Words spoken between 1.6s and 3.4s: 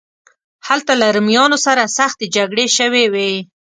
سره سختې جګړې شوې وې.